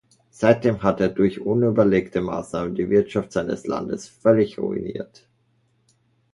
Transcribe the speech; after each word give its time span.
Seitdem 0.31 0.81
hat 0.81 0.99
er 0.99 1.09
durch 1.09 1.41
unüberlegte 1.41 2.21
Maßnahmen 2.21 2.73
die 2.73 2.89
Wirtschaft 2.89 3.31
seines 3.31 3.67
Landes 3.67 4.07
völlig 4.07 4.57
ruiniert. 4.57 5.27